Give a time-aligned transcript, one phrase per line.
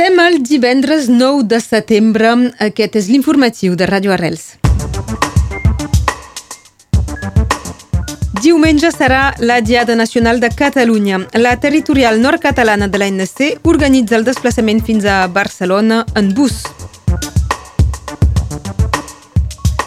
[0.00, 2.30] Estem el divendres 9 de setembre.
[2.64, 4.54] Aquest és l'informatiu de Ràdio Arrels.
[8.40, 11.18] Diumenge serà la Diada Nacional de Catalunya.
[11.36, 16.62] La territorial nord-catalana de l'ANC organitza el desplaçament fins a Barcelona en bus.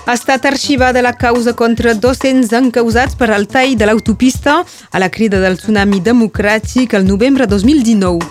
[0.06, 5.10] Ha estat arxivada la causa contra 200 encausats per al tall de l'autopista a la
[5.10, 8.22] crida del tsunami democràtic el novembre 2019.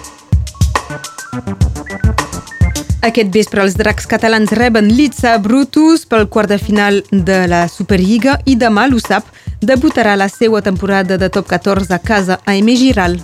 [3.02, 8.36] Aquest vespre els dracs catalans reben l'Itza Brutus pel quart de final de la Superliga
[8.46, 9.26] i demà l'USAP
[9.58, 12.78] debutarà la seva temporada de top 14 a casa a M.
[12.78, 13.18] Giral.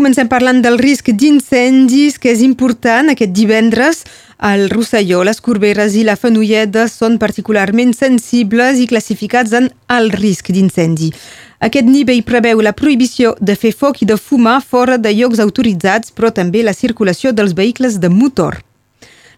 [0.00, 3.98] Comencem parlant del risc d'incendis, que és important aquest divendres.
[4.48, 10.48] El Rosselló, les Corberes i la Fenolleda són particularment sensibles i classificats en alt risc
[10.56, 11.10] d'incendi.
[11.68, 16.16] Aquest nivell preveu la prohibició de fer foc i de fumar fora de llocs autoritzats,
[16.16, 18.62] però també la circulació dels vehicles de motor.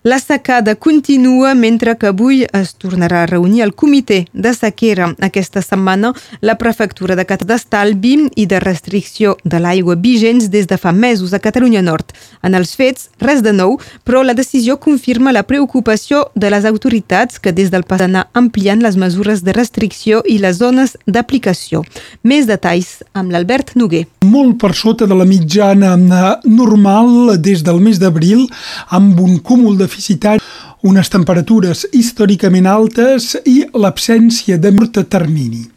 [0.04, 5.12] La secada continua mentre que avui es tornarà a reunir el comitè de sequera.
[5.22, 6.10] Aquesta setmana,
[6.42, 11.30] la prefectura de Cat d'Estalvi i de restricció de l'aigua vigents des de fa mesos
[11.32, 12.10] a Catalunya Nord.
[12.42, 17.38] En els fets, res de nou, però la decisió confirma la preocupació de les autoritats
[17.38, 21.84] que des del passat anar ampliant les mesures de restricció i les zones d'aplicació.
[22.26, 24.08] Més detalls amb l'Albert Noguer.
[24.26, 25.94] Molt per sota de la mitjana
[26.42, 28.48] normal des del mes d'abril,
[28.90, 30.40] amb un cúmul de deficitari,
[30.82, 35.68] unes temperatures històricament altes i l'absència de mort a termini.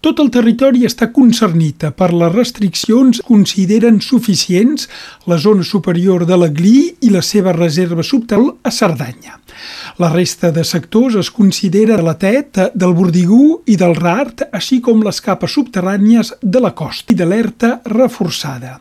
[0.00, 4.88] Tot el territori està concernit per les restriccions consideren suficients
[5.28, 9.36] la zona superior de la Glí i la seva reserva subtal a Cerdanya.
[9.98, 14.80] La resta de sectors es considera de la Tet, del Bordigú i del Rart, així
[14.80, 18.78] com les capes subterrànies de la costa i d'alerta reforçada.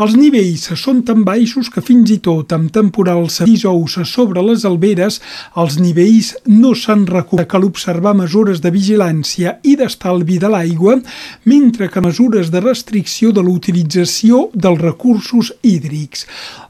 [0.00, 5.20] Els nivells són tan baixos que fins i tot amb temporals dijous sobre les alberes
[5.60, 7.50] els nivells no s'han recuperat.
[7.54, 10.96] Cal observar mesures de vigilància i d'estalvi de l'aigua,
[11.44, 16.24] mentre que mesures de restricció de l'utilització dels recursos hídrics.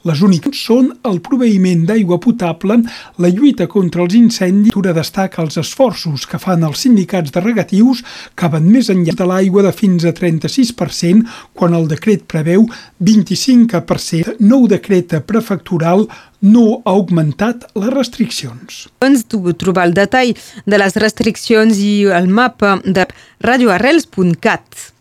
[0.05, 2.81] Les úniques són el proveïment d'aigua potable,
[3.23, 8.03] la lluita contra els incendis, Tura destaca els esforços que fan els sindicats de regatius
[8.35, 12.65] que van més enllà de l'aigua de fins a 36% quan el decret preveu
[13.01, 14.39] 25%.
[14.41, 16.07] Nou decret prefectural
[16.41, 18.89] no ha augmentat les restriccions.
[19.05, 20.35] Ens trobar el detall
[20.65, 23.07] de les restriccions i el mapa de
[23.41, 24.95] radioarrels.cat.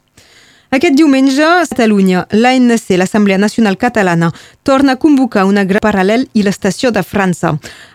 [0.73, 4.31] Aquest diumenge, a Catalunya, l'ANC, l'Assemblea Nacional Catalana,
[4.63, 7.51] torna a convocar una gran paral·lel i l'estació de França.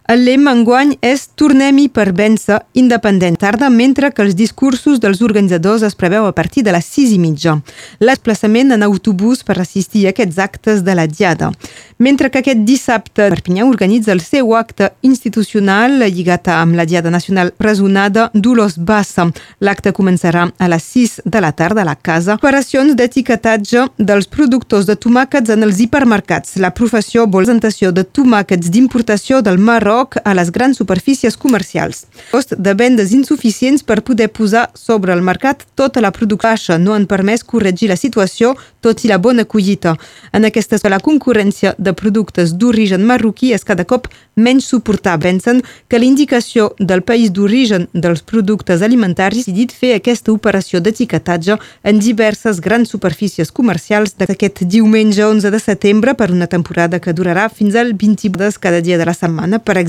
[0.09, 5.83] El lema enguany és Tornem-hi per vèncer independent tarda, mentre que els discursos dels organitzadors
[5.85, 7.59] es preveu a partir de les sis i mitja.
[8.01, 11.51] L'esplaçament en autobús per assistir a aquests actes de la Diada.
[11.99, 17.53] Mentre que aquest dissabte Perpinyà organitza el seu acte institucional lligat amb la Diada Nacional
[17.59, 19.29] presonada Dolors Bassa.
[19.61, 22.39] L'acte començarà a les 6 de la tarda a la casa.
[22.41, 26.57] Operacions d'etiquetatge dels productors de tomàquets en els hipermercats.
[26.63, 32.07] La professió vol presentació de tomàquets d'importació del Marroc lloc a les grans superfícies comercials.
[32.31, 36.95] Cost de vendes insuficients per poder posar sobre el mercat tota la producció baixa no
[36.95, 39.97] han permès corregir la situació, tot i la bona collita.
[40.33, 45.19] En aquesta la concurrència de productes d'origen marroquí és cada cop menys suportable.
[45.29, 51.59] Pensen que l'indicació del país d'origen dels productes alimentaris ha decidit fer aquesta operació d'etiquetatge
[51.83, 57.49] en diverses grans superfícies comercials d'aquest diumenge 11 de setembre per una temporada que durarà
[57.51, 59.59] fins al 20 cada dia de la setmana.
[59.59, 59.88] Per exemple,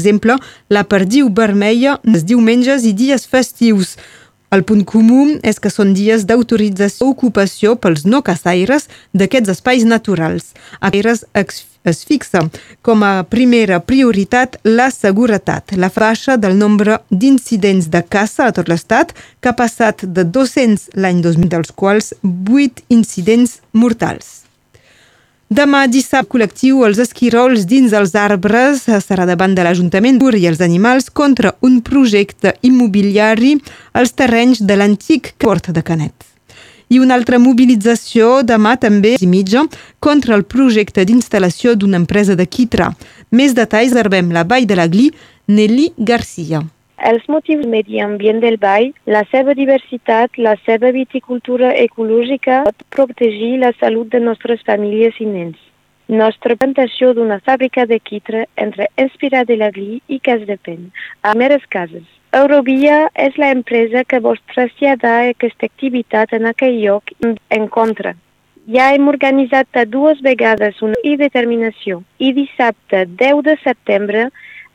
[0.70, 3.98] la perdiu vermella els diumenges i dies festius.
[4.50, 10.56] El punt comú és que són dies d'autorització ocupació pels no caçaires d'aquests espais naturals.
[10.82, 11.26] Aires
[11.86, 12.42] es fixa
[12.82, 18.68] com a primera prioritat la seguretat, la faixa del nombre d'incidents de caça a tot
[18.74, 24.49] l'estat, que ha passat de 200 l'any 2000, dels quals 8 incidents mortals.
[25.50, 31.10] Demà dissabte col·lectiu Els esquirols dins els arbres serà davant de l'Ajuntament i els animals
[31.10, 33.58] contra un projecte immobiliari
[33.94, 36.14] als terrenys de l'antic port de Canet.
[36.90, 39.66] I una altra mobilització demà també i mitja
[40.00, 42.94] contra el projecte d'instal·lació d'una empresa de Quitra.
[43.32, 45.10] Més detalls arbem la Vall de la Gli,
[45.48, 46.62] Nelly Garcia.
[47.08, 53.54] Els motius medi ambient del ball, la seva diversitat, la seva viticultura ecològica pot protegir
[53.62, 55.56] la salut de nostres famílies i nens.
[56.10, 60.90] Nostra plantació d'una fàbrica de quitre entre Inspira de la Gli i Cas de Pen,
[61.22, 62.04] a meres cases.
[62.36, 68.16] Eurovia és la empresa que vos trasllada aquesta activitat en aquell lloc en contra.
[68.68, 74.28] Ja hem organitzat dues vegades una i determinació i dissabte 10 de setembre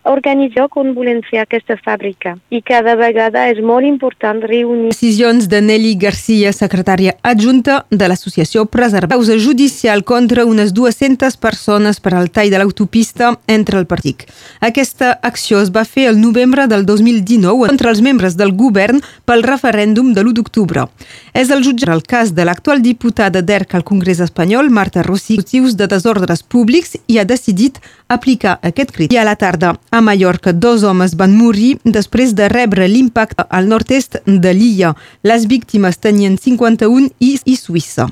[0.05, 4.91] organitzar on volem fer aquesta fàbrica i cada vegada és molt important reunir.
[4.93, 9.15] Decisions de Nelly Garcia, secretària adjunta de l'associació Preservar.
[9.15, 14.27] Causa judicial contra unes 200 persones per al tall de l'autopista entre el partit.
[14.61, 19.43] Aquesta acció es va fer el novembre del 2019 contra els membres del govern pel
[19.47, 20.89] referèndum de l'1 d'octubre.
[21.33, 25.77] És el jutge el cas de l'actual diputada d'ERC al Congrés espanyol, Marta Rossi, motius
[25.77, 27.79] de desordres públics i ha decidit
[28.09, 29.13] aplicar aquest crit.
[29.13, 33.69] I a la tarda, a Mallorca, dos homes van morir després de rebre l'impacte al
[33.71, 34.91] nord-est de l'illa.
[35.23, 38.09] Les víctimes tenien 51 i, i Suïssa.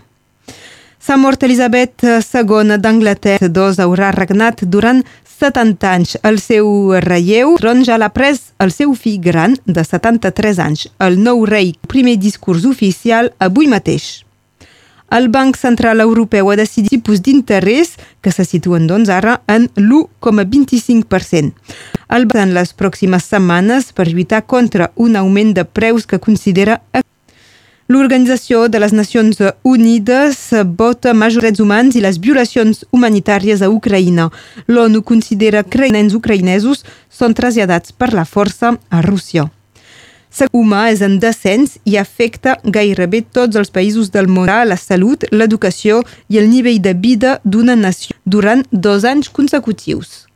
[1.03, 3.51] S'ha mort Elisabet II d'Anglaterra.
[3.51, 6.17] Dos haurà regnat durant 70 anys.
[6.23, 10.87] El seu relleu tron ja l'ha pres el seu fill gran de 73 anys.
[11.03, 14.23] El nou rei, primer discurs oficial avui mateix.
[15.13, 21.53] El Banc Central Europeu ha decidit tipus d'interès que se situen doncs ara en l'1,25%.
[22.09, 26.81] El en les pròximes setmanes per lluitar contra un augment de preus que considera
[27.93, 29.37] L'Organització de les Nacions
[29.69, 30.39] Unides
[30.79, 34.31] vota majors drets humans i les violacions humanitàries a Ucraïna.
[34.67, 39.51] L'ONU considera que nens ucraïnesos són traslladats per la força a Rússia
[40.53, 46.03] humà és en descens i afecta gairebé tots els països del món, la salut, l'educació
[46.29, 50.27] i el nivell de vida d'una nació durant dos anys consecutius.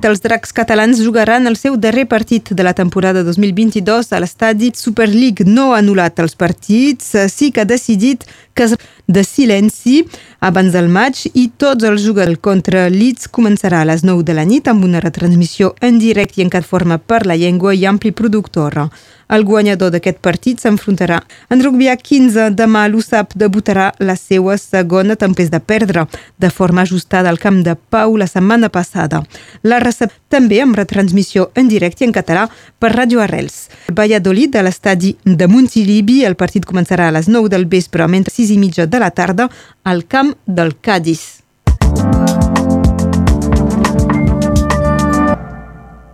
[0.00, 5.08] Els dracs catalans jugaran el seu darrer partit de la temporada 2022 a l'estadi Super
[5.10, 5.44] League.
[5.44, 8.24] No ha anul·lat els partits, sí que ha decidit
[8.56, 8.70] que
[9.06, 10.06] de silenci
[10.40, 14.46] abans del maig i tots els jugadors contra Leeds començarà a les 9 de la
[14.48, 18.88] nit amb una retransmissió en directe i en forma per la llengua i ampli productora.
[19.30, 21.20] El guanyador d'aquest partit s'enfrontarà
[21.54, 22.48] en rugby a 15.
[22.58, 26.06] Demà l'USAP debutarà la seva segona tempest de perdre,
[26.36, 29.22] de forma ajustada al camp de Pau la setmana passada.
[29.62, 32.48] La recep també amb retransmissió en directe en català
[32.78, 33.68] per Radio Arrels.
[33.94, 38.50] Valladolid, a l'estadi de Montilivi, el partit començarà a les 9 del vespre, mentre 6
[38.50, 39.46] i mitja de la tarda
[39.84, 41.40] al camp del Cádiz.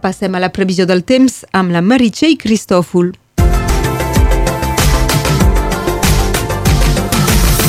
[0.01, 3.15] Passem a la previsió del temps amb la Meritxell Cristòfol.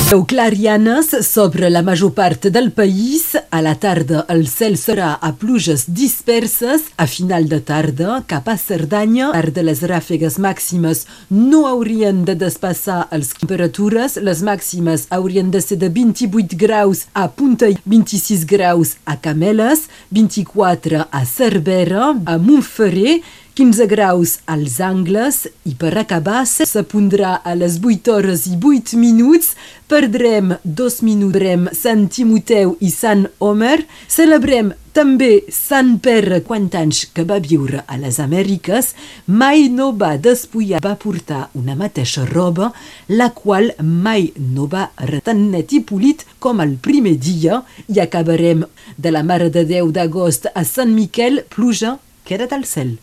[0.08, 3.36] Veu clarianes sobre la major part del país.
[3.50, 6.86] A la tarda el cel serà a pluges disperses.
[6.96, 12.38] A final de tarda, cap a Cerdanya, part de les ràfegues màximes no haurien de
[12.40, 14.16] despassar les temperatures.
[14.16, 21.04] Les màximes haurien de ser de 28 graus a Punta, 26 graus a Cameles, 24
[21.04, 23.18] a Cervera, a Montferrer,
[23.58, 28.94] 15 graus als angles i per acabar se pondrà a les 8 hores i 8
[28.94, 29.56] minuts.
[29.90, 33.80] Perdrem dos minuts, Sant Timoteu i Sant Homer.
[34.06, 38.92] Celebrem també Sant Pere quant anys que va viure a les Amèriques.
[39.26, 42.70] Mai no va despullar, va portar una mateixa roba,
[43.08, 44.86] la qual mai no va
[45.26, 47.64] tan net i polit com el primer dia.
[47.90, 48.62] I acabarem
[48.96, 52.98] de la Mare de Déu d'agost a Sant Miquel, pluja, queda't al cel.